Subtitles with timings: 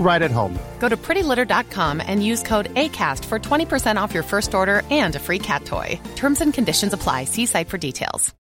[0.00, 0.58] right at home.
[0.78, 5.18] Go to prettylitter.com and use code ACAST for 20% off your first order and a
[5.18, 6.00] free cat toy.
[6.16, 7.24] Terms and conditions apply.
[7.24, 8.34] See site for details.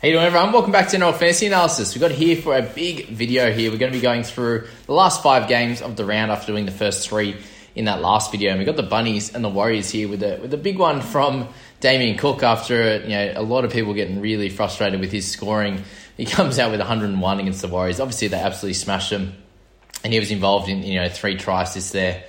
[0.00, 1.92] Hey doing everyone, welcome back to NRL Fantasy Analysis.
[1.92, 3.72] We've got here for a big video here.
[3.72, 6.66] We're going to be going through the last five games of the round after doing
[6.66, 7.36] the first three
[7.74, 8.50] in that last video.
[8.50, 11.00] And we've got the Bunnies and the Warriors here with a, with a big one
[11.00, 11.48] from
[11.80, 15.82] Damien Cook after you know a lot of people getting really frustrated with his scoring.
[16.18, 18.00] He comes out with 101 against the Warriors.
[18.00, 19.34] Obviously, they absolutely smashed him.
[20.04, 22.24] And he was involved in you know three tries assists there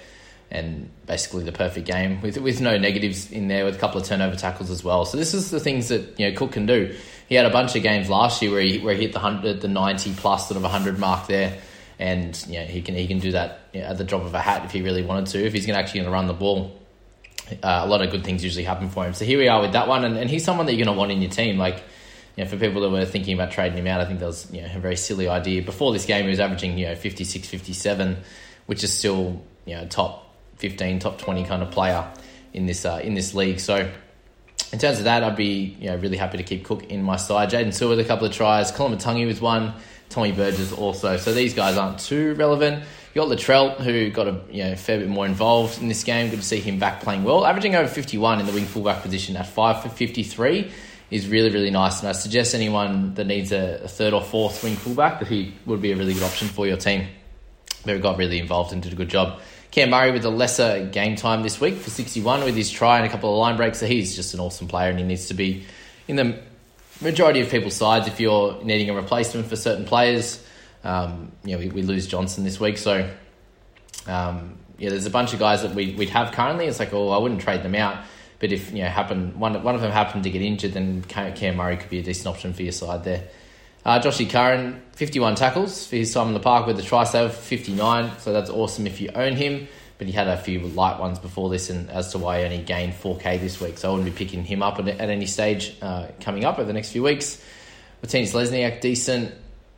[0.52, 4.08] and basically the perfect game with with no negatives in there with a couple of
[4.08, 5.06] turnover tackles as well.
[5.06, 6.96] So this is the things that you know Cook can do.
[7.28, 9.62] He had a bunch of games last year where he where he hit the hundred,
[9.62, 11.60] the ninety plus sort of hundred mark there,
[12.00, 14.34] and you know, he can he can do that you know, at the drop of
[14.34, 15.46] a hat if he really wanted to.
[15.46, 16.80] If he's gonna actually going to run the ball,
[17.52, 19.14] uh, a lot of good things usually happen for him.
[19.14, 21.00] So here we are with that one, and, and he's someone that you're going to
[21.00, 21.58] want in your team.
[21.58, 21.84] Like
[22.40, 24.50] you know, for people that were thinking about trading him out, I think that was
[24.54, 25.62] you know a very silly idea.
[25.62, 28.16] Before this game, he was averaging you know 56, 57,
[28.66, 32.10] which is still you know top 15, top 20 kind of player
[32.54, 33.60] in this uh, in this league.
[33.60, 33.92] So
[34.72, 37.18] in terms of that, I'd be you know really happy to keep Cook in my
[37.18, 37.50] side.
[37.50, 39.74] Jaydn Su'A with a couple of tries, Koloamatangi with one,
[40.08, 41.18] Tommy Burgess also.
[41.18, 42.86] So these guys aren't too relevant.
[43.14, 46.30] You got Latrell, who got a you know, fair bit more involved in this game.
[46.30, 49.36] Good to see him back playing well, averaging over 51 in the wing fullback position
[49.36, 50.72] at 5 for 53
[51.12, 52.00] is really, really nice.
[52.00, 55.54] And I suggest anyone that needs a, a third or fourth wing fullback that he
[55.66, 57.08] would be a really good option for your team.
[57.86, 59.40] But got really involved and did a good job.
[59.72, 63.06] Cam Murray with a lesser game time this week for 61 with his try and
[63.06, 63.80] a couple of line breaks.
[63.80, 65.66] So he's just an awesome player and he needs to be
[66.08, 66.40] in the
[67.02, 70.44] majority of people's sides if you're needing a replacement for certain players.
[70.84, 73.10] Um, you know, we, we, lose Johnson this week, so
[74.08, 76.68] um, yeah, there's a bunch of guys that we, we'd have currently.
[76.68, 78.04] It's like, oh, I wouldn't trade them out.
[78.40, 81.58] But if you know, happen one one of them happened to get injured, then Cam
[81.58, 83.28] Murray could be a decent option for your side there.
[83.86, 87.34] Uh, Joshy Curran, 51 tackles for his time in the park with the try save,
[87.34, 88.12] 59.
[88.20, 89.68] So that's awesome if you own him.
[89.98, 92.60] But he had a few light ones before this, and as to why he only
[92.60, 93.78] gained 4K this week.
[93.78, 96.74] So I wouldn't be picking him up at, any stage uh, coming up over the
[96.74, 97.42] next few weeks.
[98.02, 99.34] Martinez Lesniak, decent.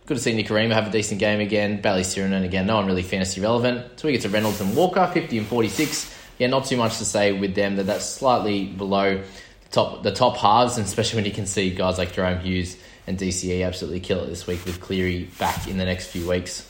[0.05, 1.81] Good to see Nikorima have a decent game again.
[1.81, 3.99] Bayley Sironen again, no one really fantasy relevant.
[3.99, 6.10] So we get to Reynolds and Walker, 50 and 46.
[6.41, 10.11] Yeah, not too much to say with them, that that's slightly below the top, the
[10.11, 13.99] top halves, and especially when you can see guys like Jahrome Hughes and DCE absolutely
[13.99, 16.67] kill it this week with Cleary back in the next few weeks.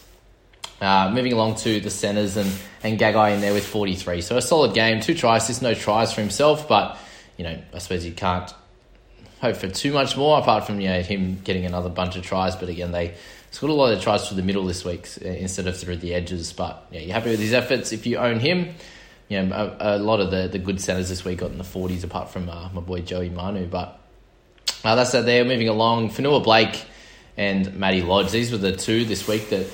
[0.82, 2.52] Uh, moving along to the centres and,
[2.84, 4.20] and Gagai in there with 43.
[4.20, 6.98] So a solid game, two tries, just no tries for himself, but,
[7.38, 8.54] you know, I suppose you can't
[9.40, 12.58] hope for too much more apart from, you know, him getting another bunch of tries.
[12.58, 13.14] But again, they
[13.52, 16.14] scored a lot of tries through the middle this week uh, instead of through the
[16.14, 16.52] edges.
[16.52, 18.76] But, yeah, you're happy with his efforts if you own him.
[19.32, 21.64] You know, a, a lot of the, the good centres this week got in the
[21.64, 23.98] 40s apart from uh, my boy Joey Manu, but
[24.84, 25.46] uh, that's that there.
[25.46, 26.84] Moving along, Fonua Blake
[27.38, 28.30] and Matty Lodge.
[28.32, 29.68] These were the two this week that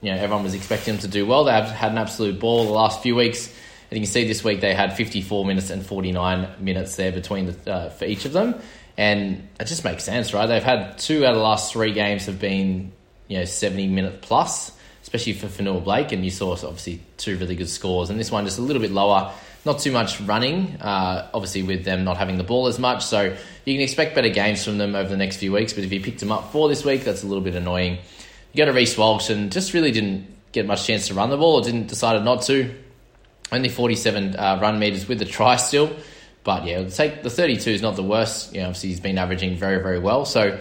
[0.00, 1.42] you know everyone was expecting them to do well.
[1.42, 3.48] They have had an absolute ball the last few weeks.
[3.48, 7.46] And you can see this week they had 54 minutes and 49 minutes there between
[7.46, 8.54] the, uh, for each of them.
[8.96, 10.46] And it just makes sense, right?
[10.46, 12.92] They've had two out of the last three games have been,
[13.26, 14.70] you know, 70 minute plus,
[15.14, 16.12] especially for Fonua Blake.
[16.12, 18.10] And you saw obviously two really good scores.
[18.10, 19.32] And this one just a little bit lower
[19.64, 23.04] not too much running, uh, obviously with them not having the ball as much.
[23.04, 23.34] So
[23.64, 25.72] you can expect better games from them over the next few weeks.
[25.72, 27.98] But if you picked them up for this week, that's a little bit annoying.
[28.52, 31.36] You go to Reece Walsh and just really didn't get much chance to run the
[31.36, 32.74] ball or didn't decided not to.
[33.50, 35.94] Only 47 uh, run meters with the try still.
[36.44, 38.54] But yeah, take the 32 is not the worst.
[38.54, 40.26] You know, obviously he's been averaging very, very well.
[40.26, 40.58] So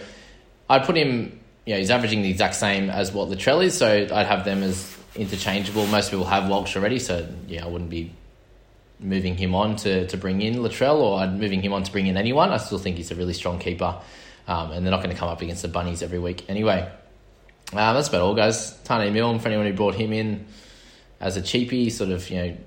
[0.69, 3.77] I'd put him, you know, he's averaging the exact same as what Latrell is.
[3.77, 5.85] So I'd have them as interchangeable.
[5.87, 6.99] Most people have Walsh already.
[6.99, 8.11] So yeah, I wouldn't be
[8.99, 12.07] moving him on to, to bring in Latrell or I'd moving him on to bring
[12.07, 12.49] in anyone.
[12.49, 13.99] I still think he's a really strong keeper.
[14.45, 16.91] Um, and they're not going to come up against the Bunnies every week anyway.
[17.71, 18.77] Um, that's about all, guys.
[18.83, 20.45] Taane Milne, for anyone who brought him in
[21.21, 22.57] as a cheapie, sort of, you know,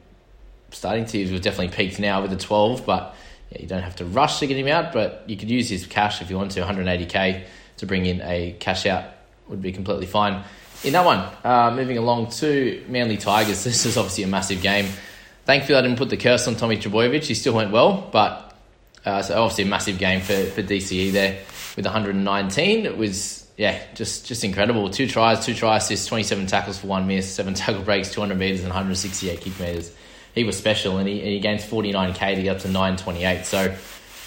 [0.70, 3.14] starting to, we've definitely peaked now with the 12, but
[3.50, 5.86] yeah, you don't have to rush to get him out, but you could use his
[5.86, 7.44] cash if you want to, 180k
[7.78, 9.04] to bring in a cash out
[9.48, 10.42] would be completely fine.
[10.84, 14.86] In that one, uh, moving along to Manly Tigers, this is obviously a massive game.
[15.44, 17.24] Thankfully, I didn't put the curse on Tommy Trbojevic.
[17.24, 18.54] He still went well, but
[19.04, 21.38] uh, so obviously a massive game for, for DCE there
[21.76, 22.86] with 119.
[22.86, 24.90] It was yeah, just just incredible.
[24.90, 28.60] Two tries, two try assists, 27 tackles for one miss, seven tackle breaks, 200 meters,
[28.60, 29.92] and 168 kick meters.
[30.34, 33.46] He was special, and he, and he gains 49k to get up to 928.
[33.46, 33.74] So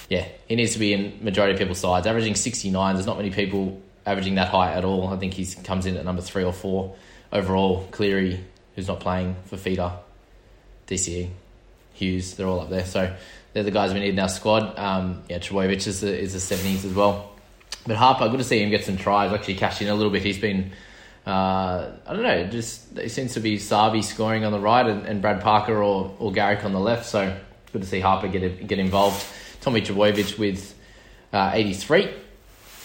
[0.10, 2.96] yeah, he needs to be in majority of people's sides, averaging 69.
[2.96, 5.08] There's not many people averaging that high at all.
[5.08, 6.96] I think he comes in at number three or four
[7.32, 7.88] overall.
[7.92, 8.44] Cleary,
[8.76, 9.92] who's not playing for feeder,
[10.88, 11.30] DCE,
[11.94, 12.86] Hughes, they're all up there.
[12.86, 13.16] So
[13.54, 14.78] they're the guys we need in our squad.
[14.80, 17.32] Um, yeah, Trbojevic is the, is the 70s as well.
[17.86, 19.32] But Harper, good to see him get some tries.
[19.32, 20.24] Actually, cash in a little bit.
[20.24, 20.72] He's been,
[21.28, 25.06] uh, I don't know, just it seems to be Savi scoring on the right and,
[25.06, 27.06] and Brad Parker or, or Garrick on the left.
[27.06, 27.36] So
[27.72, 29.24] good to see Harper get get involved.
[29.62, 30.76] Tommy Trbojevic with
[31.34, 32.10] uh, 83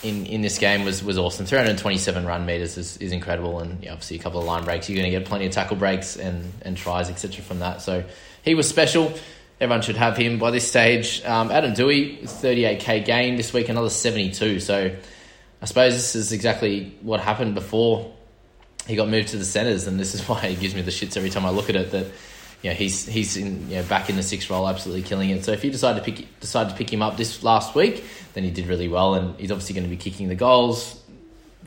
[0.04, 1.46] in, in this game was, was awesome.
[1.46, 4.88] 327 run meters is, is incredible, and yeah, obviously a couple of line breaks.
[4.88, 7.42] You're going to get plenty of tackle breaks and, and tries, etc.
[7.42, 7.80] from that.
[7.80, 8.04] So
[8.42, 9.12] he was special.
[9.60, 11.24] Everyone should have him by this stage.
[11.24, 14.60] Um, Adam Doueihi, 38k gain this week, another 72.
[14.60, 14.94] So
[15.62, 18.12] I suppose this is exactly what happened before
[18.86, 21.16] he got moved to the centres, and this is why he gives me the shits
[21.16, 21.90] every time I look at it.
[21.92, 22.06] That
[22.64, 25.44] you know, he's he's in, you know, back in the sixth role, absolutely killing it.
[25.44, 28.02] So if you decide to pick decide to pick him up this last week,
[28.32, 30.98] then he did really well, and he's obviously going to be kicking the goals.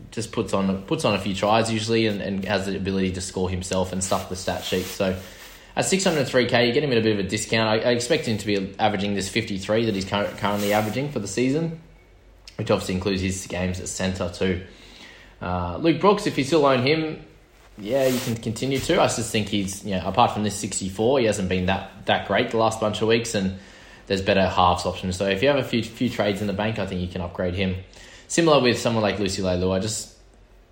[0.09, 3.21] Just puts on puts on a few tries usually, and, and has the ability to
[3.21, 4.85] score himself and stuff the stat sheet.
[4.85, 5.15] So
[5.75, 7.69] at 603k, you get him at a bit of a discount.
[7.69, 11.27] I, I expect him to be averaging this 53 that he's currently averaging for the
[11.27, 11.79] season,
[12.55, 14.65] which obviously includes his games at centre too.
[15.43, 17.23] Uh, Luke Brooks, if you still own him,
[17.79, 19.01] yeah, you can continue to.
[19.01, 22.27] I just think he's, you know, apart from this 64, he hasn't been that, that
[22.27, 23.57] great the last bunch of weeks, and
[24.07, 25.17] there's better halves options.
[25.17, 27.21] So if you have a few few trades in the bank, I think you can
[27.21, 27.75] upgrade him.
[28.27, 30.15] Similar with someone like Lucy Leilua, I just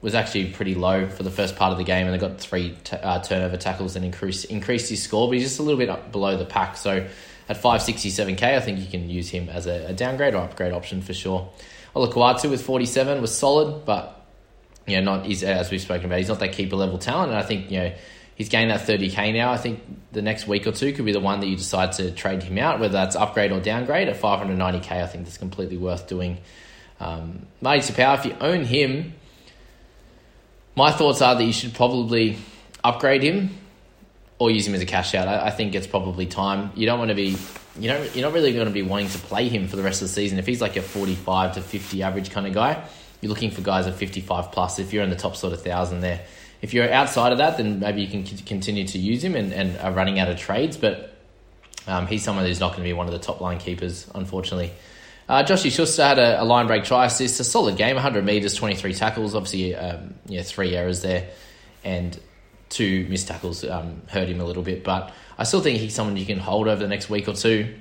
[0.02, 2.78] was actually pretty low for the first part of the game, and they got three
[2.84, 6.12] t- uh, turnover tackles and increased increased his score, but he's just a little bit
[6.12, 6.78] below the pack.
[6.78, 7.08] So
[7.48, 11.02] at 567k, I think you can use him as a, a downgrade or upgrade option
[11.02, 11.50] for sure.
[11.96, 14.15] Olakau'atu with 47 was solid, but
[14.88, 17.40] you know, not he's as we've spoken about, he's not that keeper level talent, and
[17.40, 17.94] I think you know
[18.36, 19.52] he's gained that 30k now.
[19.52, 22.12] I think the next week or two could be the one that you decide to
[22.12, 24.08] trade him out, whether that's upgrade or downgrade.
[24.08, 26.38] At 590k, I think that's completely worth doing.
[27.00, 29.14] Um, Marty Taupau, if you own him,
[30.76, 32.38] my thoughts are that you should probably
[32.84, 33.58] upgrade him
[34.38, 35.28] or use him as a cash out.
[35.28, 36.72] I, I think it's probably time.
[36.76, 37.38] You don't want to be,
[37.80, 40.02] you know, you're not really going to be wanting to play him for the rest
[40.02, 40.40] of the season.
[40.40, 42.84] If he's like a 45 to 50 average kind of guy,
[43.22, 46.02] you're looking for guys at 55 plus if you're in the top sort of thousand
[46.02, 46.22] there.
[46.62, 49.78] If you're outside of that, then maybe you can continue to use him and, and
[49.78, 51.16] are running out of trades, but
[51.88, 54.72] um, he's someone who's not going to be one of the top line keepers, unfortunately.
[55.28, 58.54] Uh, Joshy Schuster had a, a, line break try assist, a solid game, 100 metres,
[58.54, 61.30] 23 tackles, obviously um, yeah, three errors there,
[61.84, 62.20] and
[62.70, 66.16] two missed tackles um, hurt him a little bit, but I still think he's someone
[66.18, 67.74] you can hold over the next week or two.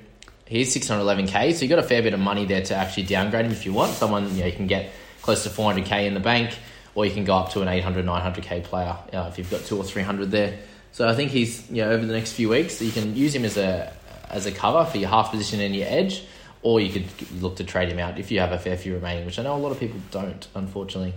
[0.46, 3.52] He's 611k, so you've got a fair bit of money there to actually downgrade him
[3.52, 3.92] if you want.
[3.92, 4.92] Someone you, know, you can get
[5.25, 6.57] close to 400k in the bank,
[6.95, 9.78] or you can go up to an 800, 900k player uh, if you've got two
[9.78, 10.59] or 300 there.
[10.93, 13.45] So I think he's you know over the next few weeks you can use him
[13.45, 13.93] as a
[14.28, 16.25] as a cover for your half position and your edge,
[16.62, 19.25] or you could look to trade him out if you have a fair few remaining,
[19.25, 21.14] which I know a lot of people don't, unfortunately.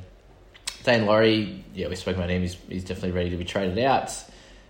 [0.84, 2.44] Daine Laurie, yeah, we spoke about him.
[2.44, 4.14] He's, he's definitely ready to be traded out,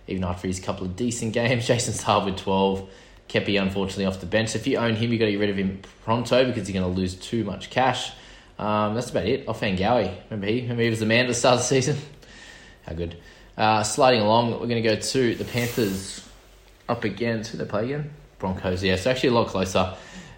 [0.08, 1.66] even after his couple of decent games.
[1.68, 2.90] Jason Saab with 12.
[3.28, 4.56] Kepi, unfortunately, off the bench.
[4.56, 6.92] If you own him, you've got to get rid of him pronto because you're going
[6.92, 8.10] to lose too much cash.
[8.58, 9.46] Um, that's about it.
[9.46, 10.62] Ofahengaue, remember he?
[10.62, 11.96] Remember he was the man at the start of the season?
[12.86, 13.16] How good.
[13.56, 16.26] Uh, sliding along, we're going to go to the Panthers
[16.88, 18.10] up against, who they play again?
[18.38, 18.94] Broncos, yeah.
[18.94, 19.94] It's actually a lot closer.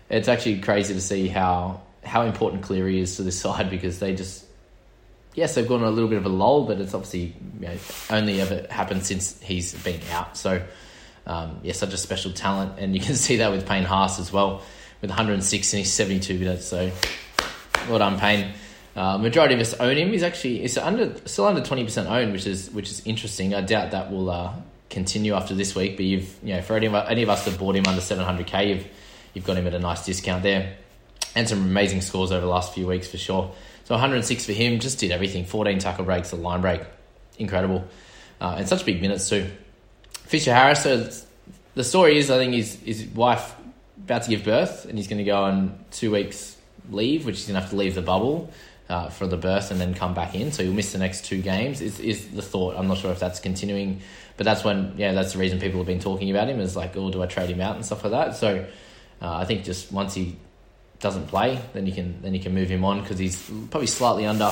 [0.08, 4.14] It's actually crazy to see how how important Cleary is to this side because they
[4.14, 4.44] just,
[5.34, 7.76] yes, they've gone a little bit of a lull, but it's obviously you know,
[8.08, 10.36] only ever happened since he's been out.
[10.36, 10.62] So
[11.26, 14.32] um, yeah, such a special talent, and you can see that with Payne Haas as
[14.32, 14.62] well,
[15.00, 16.66] with 106 in his 72 minutes.
[16.66, 16.90] So,
[17.88, 18.52] well done, Payne.
[18.96, 20.10] Uh, majority of us own him.
[20.10, 23.54] He's actually it's under still under 20 percent owned, which is which is interesting.
[23.54, 24.52] I doubt that will uh,
[24.88, 25.96] continue after this week.
[25.96, 28.68] But you've you know for any of, any of us that bought him under 700k,
[28.68, 28.87] you've
[29.32, 30.76] you've got him at a nice discount there,
[31.34, 33.52] and some amazing scores over the last few weeks for sure.
[33.84, 35.44] So 106 for him, just did everything.
[35.44, 36.82] 14 tackle breaks, a line break,
[37.38, 37.84] incredible,
[38.40, 39.50] uh, and such big minutes too.
[40.12, 40.82] Fisher Harris.
[40.82, 41.08] So
[41.75, 43.54] the story is, I think his his wife
[44.04, 46.56] about to give birth, and he's going to go on two weeks
[46.90, 48.52] leave, which he's going to have to leave the bubble.
[48.88, 51.40] Uh, for the burst and then come back in, so you'll miss the next two
[51.40, 51.80] games.
[51.80, 52.75] Is is the thought?
[52.76, 54.00] I'm not sure if that's continuing,
[54.37, 56.58] but that's when yeah, that's the reason people have been talking about him.
[56.58, 58.34] Is like, oh, do I trade him out and stuff like that?
[58.34, 58.66] So
[59.22, 60.37] uh, I think just once he
[60.99, 64.26] doesn't play, then you can then you can move him on because he's probably slightly
[64.26, 64.50] under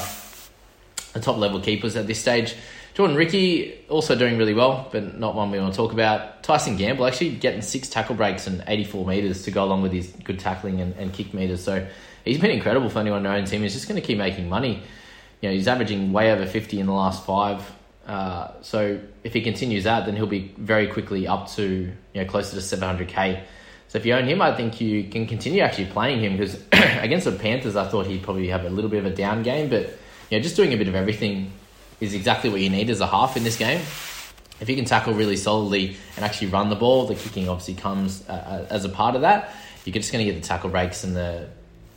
[1.14, 2.54] the top level keepers at this stage.
[2.94, 6.42] Jordan Riki also doing really well, but not one we want to talk about.
[6.42, 10.08] Tyson Gamble actually getting six tackle breaks and 84 metres to go along with his
[10.24, 11.62] good tackling and, and kick metres.
[11.62, 11.86] So
[12.28, 13.62] he's been incredible for anyone who owns him.
[13.62, 14.82] He's just going to keep making money.
[15.40, 17.62] You know, he's averaging way over 50 in the last five.
[18.06, 21.62] Uh, so if he continues that, then he'll be very quickly up to
[22.12, 23.42] you know closer to 700k.
[23.88, 27.24] So if you own him, I think you can continue actually playing him because against
[27.24, 29.82] the Panthers, I thought he'd probably have a little bit of a down game, but
[30.30, 31.52] you know, just doing a bit of everything
[32.00, 33.80] is exactly what you need as a half in this game.
[34.60, 38.28] If you can tackle really solidly and actually run the ball, the kicking obviously comes
[38.28, 39.54] uh, uh as a part of that.
[39.84, 41.48] You're just going to get the tackle breaks and the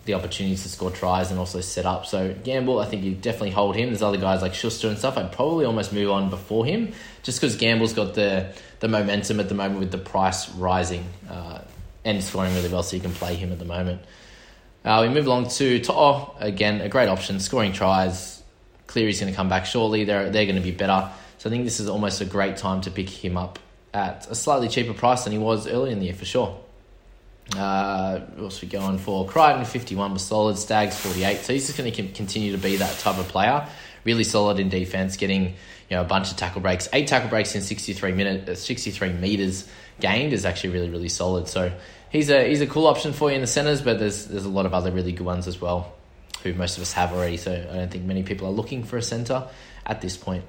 [0.05, 2.05] the opportunities to score tries and also set up.
[2.05, 3.89] So Gamble, I think you definitely hold him.
[3.89, 5.17] There's other guys like Schuster and stuff.
[5.17, 6.93] I'd probably almost move on before him,
[7.24, 11.60] just because Gamble's got the the momentum at the moment with the price rising uh,
[12.03, 14.01] and scoring really well, so you can play him at the moment.
[14.84, 18.41] Uh, we move along to To'o again, a great option, scoring tries.
[18.88, 20.03] Cleary's going to come back shortly.
[20.03, 21.12] They're they're going to be better.
[21.38, 23.60] So I think this is almost a great time to pick him up
[23.93, 26.60] at a slightly cheaper price than he was early in the year for sure.
[27.55, 29.27] Uh, what else we going for?
[29.27, 30.57] Crichton, 51 was solid.
[30.57, 31.38] Staggs 48.
[31.38, 33.67] So he's just going to continue to be that type of player.
[34.03, 35.55] Really solid in defense, getting
[35.91, 36.88] you know a bunch of tackle breaks.
[36.93, 39.67] Eight tackle breaks in 63 minutes, uh, 63 meters
[40.00, 41.48] gained is actually really really solid.
[41.48, 41.71] So
[42.10, 44.50] he's a he's a cool option for you in the centers, but there's there's a
[44.50, 45.93] lot of other really good ones as well,
[46.43, 47.38] who most of us have already.
[47.38, 49.48] So I don't think many people are looking for a center
[49.86, 50.45] at this point.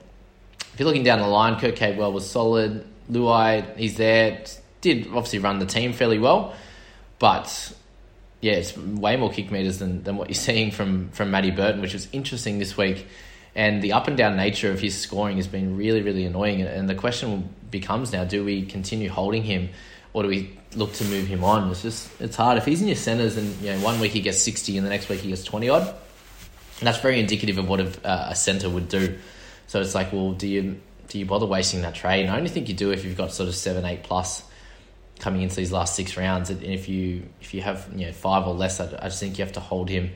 [0.72, 2.86] If you're looking down the line, Kurt Capewell was solid.
[3.10, 4.44] Luai, he's there.
[4.80, 6.54] Did obviously run the team fairly well.
[7.22, 7.72] But
[8.40, 11.80] yeah, it's way more kick meters than, than what you're seeing from from Matty Burton,
[11.80, 13.06] which was interesting this week.
[13.54, 16.62] And the up and down nature of his scoring has been really, really annoying.
[16.62, 19.68] And the question becomes now: Do we continue holding him,
[20.12, 21.70] or do we look to move him on?
[21.70, 22.58] It's just it's hard.
[22.58, 24.90] If he's in your centers and you know one week he gets sixty and the
[24.90, 28.68] next week he gets twenty odd, and that's very indicative of what a, a center
[28.68, 29.16] would do.
[29.68, 32.22] So it's like, well, do you do you bother wasting that trade?
[32.22, 34.42] And I only think you do if you've got sort of seven, eight plus
[35.22, 36.50] coming into these last six rounds.
[36.50, 39.38] And if you if you have you know five or less, I, I just think
[39.38, 40.10] you have to hold him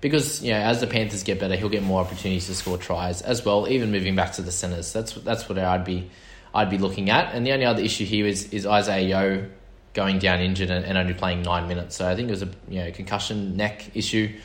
[0.00, 3.20] because you know as the Panthers get better, he'll get more opportunities to score tries
[3.20, 3.68] as well.
[3.68, 6.08] Even moving back to the centers, that's that's what I'd be
[6.54, 7.34] I'd be looking at.
[7.34, 9.50] And the only other issue here is is Isaah Yeo
[9.92, 11.96] going down injured and, and only playing nine minutes.
[11.96, 14.38] So I think it was a you know concussion neck issue.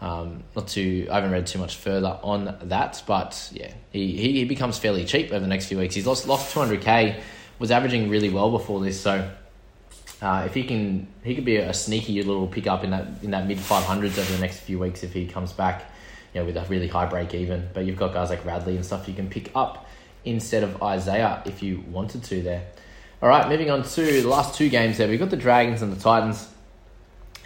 [0.00, 4.32] Um, not too, I haven't read too much further on that, but yeah, he, he,
[4.32, 5.94] he becomes fairly cheap over the next few weeks.
[5.94, 7.20] He's lost lost 200k,
[7.58, 9.30] was averaging really well before this, so
[10.22, 13.46] uh, if he can, he could be a sneaky little pickup in that in that
[13.46, 15.90] mid five hundreds over the next few weeks if he comes back,
[16.34, 17.68] you know, with a really high break even.
[17.72, 19.88] But you've got guys like Radley and stuff you can pick up
[20.24, 22.66] instead of Isaah if you wanted to there.
[23.22, 25.08] All right, moving on to the last two games there.
[25.08, 26.48] We've got the Dragons and the Titans.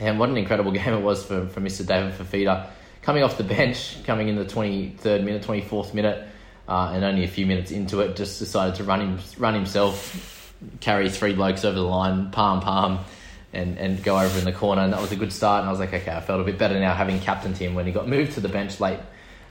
[0.00, 1.86] And what an incredible game it was for, for Mr.
[1.86, 2.68] David Fifita.
[3.02, 6.26] Coming off the bench, coming in the 23rd minute, 24th minute,
[6.68, 10.33] uh, and only a few minutes into it, just decided to run him, run himself
[10.80, 13.04] carry three blokes over the line, palm palm,
[13.52, 14.82] and, and go over in the corner.
[14.82, 15.60] And that was a good start.
[15.60, 17.86] And I was like, okay, I felt a bit better now having captained him when
[17.86, 19.00] he got moved to the bench late,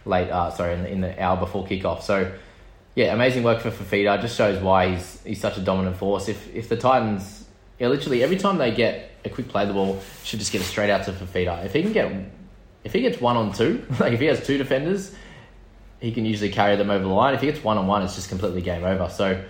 [0.05, 0.29] late.
[0.29, 2.01] Uh, sorry, in the, in the hour before kickoff.
[2.01, 2.31] So
[2.95, 4.21] yeah, amazing work for Fifita.
[4.21, 6.29] Just shows why he's he's such a dominant force.
[6.29, 7.45] If if the Titans,
[7.79, 10.65] yeah, literally every time they get a quick play the ball, should just get it
[10.65, 11.65] straight out to Fifita.
[11.65, 12.11] If he can get
[12.83, 15.15] if he gets one on two, like if he has two defenders,
[15.99, 17.33] he can usually carry them over the line.
[17.33, 19.09] If he gets one on one, it's just completely game over.
[19.09, 19.43] So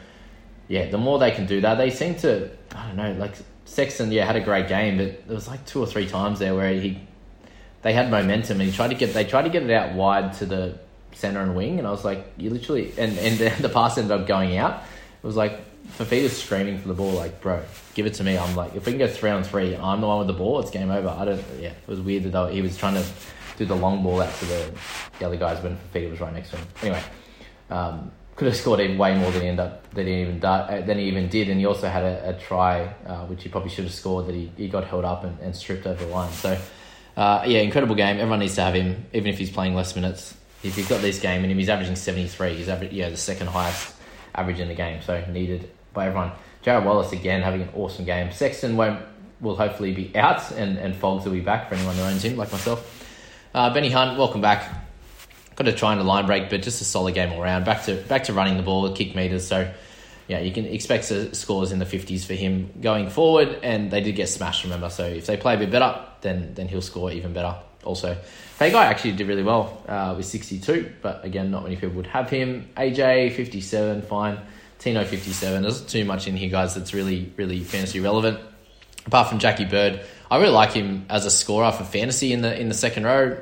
[0.67, 2.49] yeah, the more they can do that, they seem to.
[2.75, 5.79] I don't know, like Sexton, yeah, had a great game, but there was like two
[5.79, 6.99] or three times there where he,
[7.81, 10.33] they had momentum and he tried to get, they tried to get it out wide
[10.33, 10.79] to the
[11.13, 14.11] center and wing, and I was like, you literally, and and the, the pass ended
[14.11, 14.83] up going out.
[15.21, 15.59] It was like
[15.97, 17.61] Fifita's screaming for the ball, like, bro,
[17.93, 18.37] give it to me.
[18.37, 20.59] I'm like, if we can go three on three, I'm the one with the ball.
[20.59, 21.07] It's game over.
[21.07, 21.43] I don't.
[21.59, 23.05] Yeah, it was weird that he was trying to
[23.57, 24.71] do the long ball out to the,
[25.19, 26.67] the other guys when Fifita was right next to him.
[26.81, 27.03] Anyway,
[27.69, 30.81] um, could have scored even way more than he ended up than he even uh,
[30.85, 33.69] than he even did, and he also had a, a try uh, which he probably
[33.69, 36.31] should have scored that he, he got held up and, and stripped over the line.
[36.31, 36.57] So
[37.15, 38.17] uh, yeah, incredible game.
[38.17, 40.35] Everyone needs to have him, even if he's playing less minutes.
[40.63, 42.55] If he's got this game and he's averaging seventy three.
[42.55, 43.93] He's average, yeah the second highest
[44.33, 46.31] average in the game, so needed by everyone.
[46.63, 48.31] Jarrod Wallace again having an awesome game.
[48.31, 48.99] Sexton won't
[49.41, 52.37] will hopefully be out, and and Fogs will be back for anyone who owns him
[52.37, 53.01] like myself.
[53.53, 54.82] Uh, Benny Hunt, welcome back
[55.55, 57.65] got to try and a line break, but just a solid game all around.
[57.65, 59.47] Back to back to running the ball, kick meters.
[59.47, 59.71] So
[60.27, 61.05] yeah, you can expect
[61.35, 63.59] scores in the fifties for him going forward.
[63.63, 64.89] And they did get smashed, remember.
[64.89, 67.55] So if they play a bit better, then then he'll score even better.
[67.83, 68.17] Also,
[68.59, 71.95] Hey Guy actually did really well uh, with sixty two, but again, not many people
[71.97, 72.69] would have him.
[72.77, 74.39] AJ fifty seven, fine.
[74.79, 75.63] Tino fifty seven.
[75.63, 76.75] There's too much in here, guys.
[76.75, 78.39] That's really really fantasy relevant.
[79.05, 79.99] Apart from Jackie Bird,
[80.31, 83.37] I really like him as a scorer for fantasy in the in the second row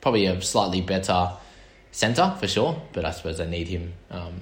[0.00, 1.32] probably a slightly better
[1.90, 4.40] centre for sure, but I suppose they need him um,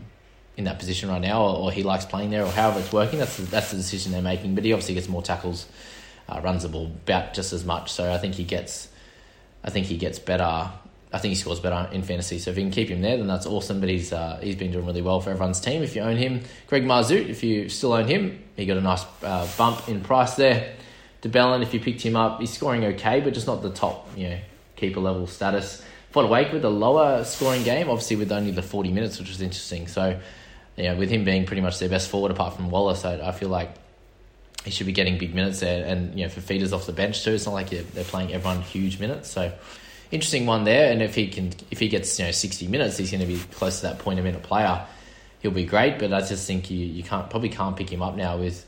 [0.57, 3.19] in that position right now, or, or, he likes playing there, or however it's working.
[3.19, 4.55] That's the, that's the decision they're making.
[4.55, 5.67] But he obviously gets more tackles,
[6.29, 7.93] uh, runs the ball about just as much.
[7.93, 8.89] So I think he gets,
[9.63, 10.71] I think he gets better.
[11.13, 12.39] I think he scores better in fantasy.
[12.39, 13.81] So if you can keep him there, then that's awesome.
[13.81, 15.83] But he's uh, he's been doing really well for everyone's team.
[15.83, 19.05] If you own him, Greg Marzhew, if you still own him, he got a nice
[19.23, 20.75] uh, bump in price there.
[21.21, 24.09] De Belin, if you picked him up, he's scoring okay, but just not the top,
[24.17, 24.39] you know,
[24.77, 25.83] keeper level status.
[26.15, 29.87] Wake with a lower scoring game, obviously with only the 40 minutes, which was interesting.
[29.87, 30.19] So,
[30.75, 33.51] yeah, with him being pretty much their best forward apart from Wallace, I, I feel
[33.51, 33.71] like
[34.65, 35.85] he should be getting big minutes there.
[35.85, 38.63] And, you know, for feeders off the bench too, it's not like they're playing everyone
[38.63, 39.31] huge minutes.
[39.31, 39.53] So,
[40.11, 40.91] interesting one there.
[40.91, 43.39] And if he can, if he gets, you know, 60 minutes, he's going to be
[43.53, 44.87] close to that point a minute player.
[45.41, 48.17] He'll be great, but I just think you, you can't probably can't pick him up
[48.17, 48.65] now with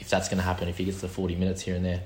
[0.00, 2.02] if that's going to happen if he gets the 40 minutes here and there.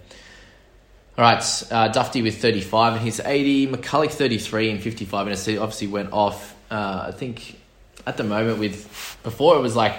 [1.19, 3.67] All right, uh, Dufty with 35 and he's 80.
[3.69, 5.45] McCullough 33 and 55 minutes.
[5.45, 6.55] He obviously went off.
[6.71, 7.59] Uh, I think
[8.07, 9.95] at the moment with before it was like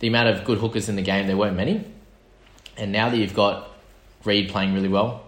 [0.00, 1.84] the amount of good hookers in the game there weren't many,
[2.76, 3.70] and now that you've got
[4.24, 5.24] Reed playing really well,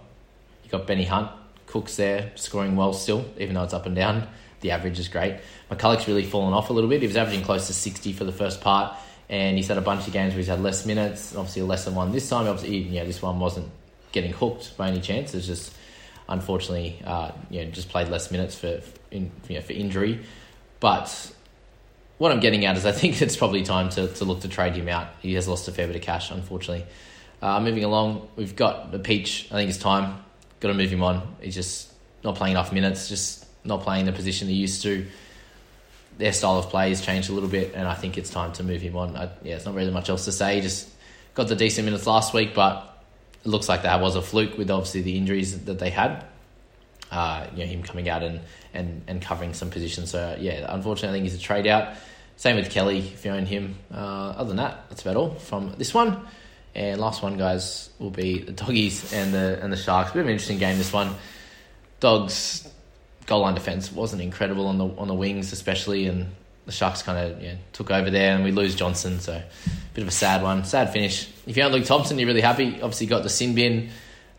[0.63, 1.31] you've got Benny Hunt,
[1.67, 4.27] Cook's there scoring well still, even though it's up and down.
[4.61, 5.37] The average is great.
[5.71, 7.01] McCullough's really fallen off a little bit.
[7.01, 8.97] He was averaging close to 60 for the first part,
[9.29, 11.37] and he's had a bunch of games where he's had less minutes.
[11.37, 12.49] Obviously, a lesser one this time.
[12.49, 13.71] Obviously, yeah, this one wasn't
[14.13, 15.35] getting hooked by any chance.
[15.35, 15.75] It's just
[16.29, 20.21] unfortunately, uh, you know, just played less minutes for in, you know, for injury.
[20.81, 21.33] But
[22.19, 24.75] what I'm getting at is I think it's probably time to, to look to trade
[24.75, 25.09] him out.
[25.21, 26.87] He has lost a fair bit of cash, unfortunately.
[27.41, 29.47] Uh, moving along, we've got the Peach.
[29.51, 30.25] I think it's time.
[30.61, 31.37] Got to move him on.
[31.41, 31.93] He's just
[32.25, 35.07] not playing enough minutes, just not playing the position he used to.
[36.19, 38.65] Their style of play has changed a little bit, and I think it's time to
[38.65, 39.17] move him on.
[39.17, 40.61] I, yeah, it's not really much else to say.
[40.61, 40.89] Just
[41.35, 42.88] got the decent minutes last week, but
[43.49, 46.25] looks like that was a fluke with obviously the injuries that they had.
[47.11, 48.41] Uh, you know, him coming out and,
[48.75, 50.11] and, and covering some positions.
[50.11, 51.95] So, yeah, unfortunately, I think he's a trade out.
[52.37, 53.77] Same with Kelly, if you own him.
[53.93, 56.27] Uh, other than that, that's about all from this one.
[56.75, 60.13] And last one, guys, will be the doggies and the and the sharks.
[60.13, 60.77] Bit of an interesting game.
[60.77, 61.15] This one,
[61.99, 62.69] dogs
[63.27, 66.27] goal line defense wasn't incredible on the on the wings, especially, and
[66.69, 69.45] the Sharks kind of yeah, took over there, and we lose Johnson, so a
[69.95, 71.27] bit of a sad one, sad finish.
[71.47, 72.75] If you don't Luke Thompson, you're really happy.
[72.75, 73.89] Obviously, got the sin bin,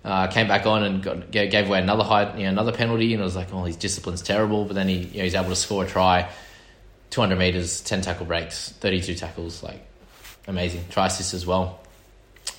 [0.06, 3.22] uh, came back on and got, gave away another high, you know, another penalty, and
[3.22, 4.64] it was like, oh, his discipline's terrible.
[4.66, 6.30] But then he, you know, he's able to score a try,
[7.10, 9.84] 200 meters, 10 tackle breaks, 32 tackles, like
[10.48, 10.86] amazing.
[10.92, 11.80] Try assist as well.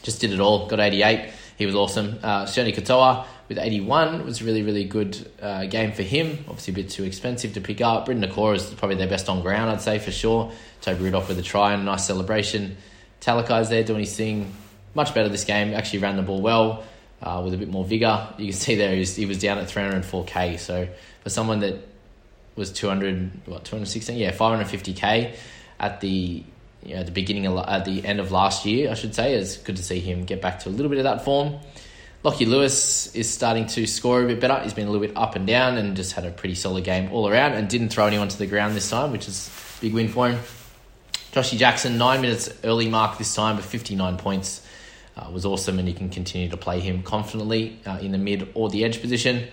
[0.02, 0.66] Just did it all.
[0.66, 1.30] Got 88.
[1.58, 2.18] He was awesome.
[2.24, 6.44] Uh, Sione Katoa with 81 was a really, really good uh, game for him.
[6.46, 8.06] Obviously, a bit too expensive to pick up.
[8.06, 10.52] Briton Nikora is probably their best on ground, I'd say, for sure.
[10.82, 12.76] Toby Rudolph with a try and a nice celebration.
[13.20, 14.54] Talakai's there doing his thing.
[14.94, 15.74] Much better this game.
[15.74, 16.84] Actually ran the ball well
[17.22, 18.32] uh, with a bit more vigour.
[18.38, 20.60] You can see there he was, down at 304k.
[20.60, 20.88] So
[21.24, 21.74] for someone that
[22.54, 24.16] was 200, what, 216?
[24.16, 25.34] Yeah, 550k
[25.80, 26.44] at the
[26.84, 29.34] you know, the beginning of, at the end of last year, I should say.
[29.34, 31.58] It's good to see him get back to a little bit of that form.
[32.22, 34.62] Lockie Lewis is starting to score a bit better.
[34.62, 37.10] He's been a little bit up and down and just had a pretty solid game
[37.12, 39.94] all around and didn't throw anyone to the ground this time, which is a big
[39.94, 40.38] win for him.
[41.32, 44.66] Joshy Jackson, nine minutes early mark this time, but 59 points
[45.16, 48.50] uh, was awesome, and you can continue to play him confidently uh, in the mid
[48.52, 49.48] or the edge position.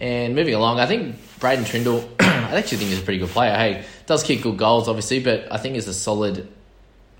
[0.00, 3.54] And moving along, I think Braidon Trindall, I actually think he's a pretty good player.
[3.54, 6.48] Hey, does kick good goals, obviously, but I think he's a solid,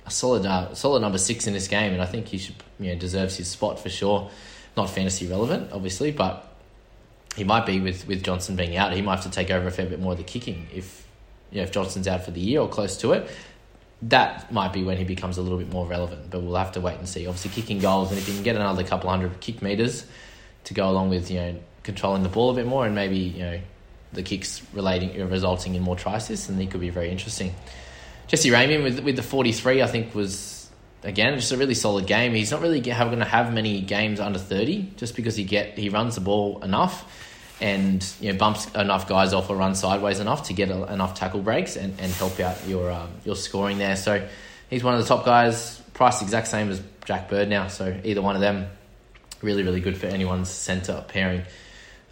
[0.07, 2.95] a solid, uh, solid number six in this game, and I think he should, you
[2.95, 4.31] know, deserves his spot for sure
[4.81, 6.47] not fantasy relevant, obviously, but
[7.37, 8.93] he might be with, with Johnson being out.
[8.93, 11.07] He might have to take over a fair bit more of the kicking if
[11.51, 13.31] you know if Johnson's out for the year or close to it.
[14.03, 16.81] That might be when he becomes a little bit more relevant, but we'll have to
[16.81, 17.27] wait and see.
[17.27, 20.07] Obviously, kicking goals, and if you can get another couple hundred kick meters
[20.65, 23.43] to go along with you know controlling the ball a bit more, and maybe you
[23.43, 23.61] know
[24.13, 27.55] the kicks relating resulting in more assists, and they could be very interesting.
[28.27, 30.60] Jesse Ramien with with the 43, I think was
[31.03, 32.35] again just a really solid game.
[32.35, 35.89] He's not really going to have many games under 30 just because he get he
[35.89, 37.05] runs the ball enough
[37.61, 41.15] and you know bumps enough guys off or runs sideways enough to get a, enough
[41.15, 43.97] tackle breaks and, and help out your um, your scoring there.
[43.97, 44.27] So
[44.69, 47.69] he's one of the top guys, priced exact same as Jack Bird now.
[47.69, 48.69] So either one of them,
[49.43, 51.43] really really good for anyone's centre pairing.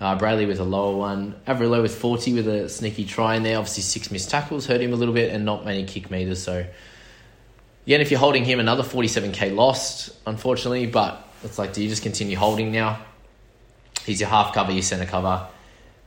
[0.00, 1.34] Uh, Brailey with a lower one.
[1.46, 3.58] Averillo with 40 with a sneaky try in there.
[3.58, 6.40] Obviously, six missed tackles hurt him a little bit and not many kick meters.
[6.40, 6.64] So,
[7.88, 10.84] again, if you're holding him, another 47k lost, unfortunately.
[10.84, 13.00] But it's like, do you just continue holding now?
[14.04, 15.46] He's your half cover, your centre cover.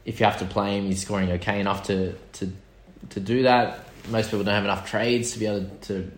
[0.06, 2.52] If you have to play him, he's scoring okay enough to, to,
[3.10, 3.88] to do that.
[4.10, 6.12] Most people don't have enough trades to be able to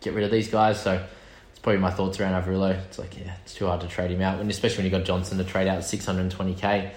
[0.00, 0.82] get rid of these guys.
[0.82, 1.04] So,
[1.50, 2.74] it's probably my thoughts around Averillo.
[2.86, 5.04] It's like, yeah, it's too hard to trade him out, and especially when you got
[5.04, 6.90] Johnson to trade out 620k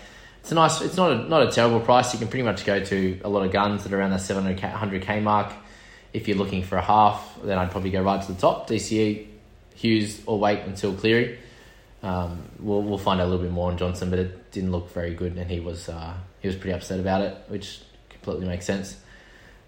[0.46, 0.80] it's a nice.
[0.80, 2.14] It's not a, not a terrible price.
[2.14, 5.24] You can pretty much go to a lot of guns that are around the 700k
[5.24, 5.52] mark.
[6.16, 8.70] If you're looking for a half, then I'd probably go right to the top.
[8.70, 9.28] DCE,
[9.76, 11.40] Hughes, or wait until Cleary.
[12.02, 14.92] Um, we'll we'll find out a little bit more on Johnson, but it didn't look
[14.92, 18.66] very good, and he was uh, he was pretty upset about it, which completely makes
[18.66, 18.98] sense.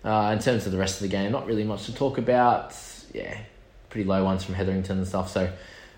[0.04, 2.76] Uh, in terms of the rest of the game, not really much to talk about.
[3.14, 3.38] Yeah,
[3.90, 5.32] pretty low ones from Hetherington and stuff.
[5.32, 5.52] So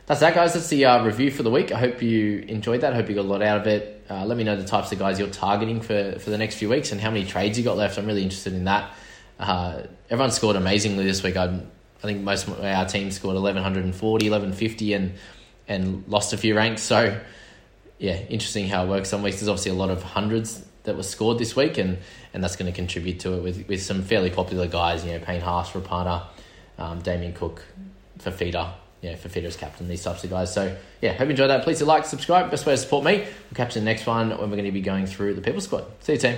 [0.05, 0.53] that's that, guys.
[0.53, 1.71] That's the uh, review for the week.
[1.71, 2.93] I hope you enjoyed that.
[2.93, 4.05] I hope you got a lot out of it.
[4.09, 6.69] Uh, let me know the types of guys you're targeting for, for the next few
[6.69, 7.99] weeks and how many trades you got left.
[7.99, 8.91] I'm really interested in that.
[9.39, 11.37] Uh, everyone scored amazingly this week.
[11.37, 15.13] I, I think most of our team scored 1140, 1150, and
[15.69, 16.81] and lost a few ranks.
[16.81, 17.17] So,
[17.99, 19.07] yeah, interesting how it works.
[19.09, 21.99] Some weeks there's obviously a lot of hundreds that were scored this week, and,
[22.33, 25.05] and that's going to contribute to it with, with some fairly popular guys.
[25.05, 26.25] You know, Payne Haas, Rapana,
[26.77, 27.63] um, Damien Cook,
[28.17, 30.53] Fifita, yeah, for Federer's captain, these types of guys.
[30.53, 31.63] So, yeah, hope you enjoyed that.
[31.63, 32.49] Please like, subscribe.
[32.49, 33.19] Best way to support me.
[33.19, 35.41] We'll catch you in the next one when we're going to be going through the
[35.41, 35.85] People Squad.
[36.01, 36.37] See you, team.